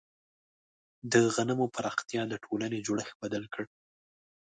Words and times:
د 1.11 1.13
غنمو 1.35 1.65
پراختیا 1.75 2.21
د 2.29 2.33
ټولنې 2.43 2.79
جوړښت 2.87 3.15
بدل 3.23 3.43
کړ. 3.53 3.63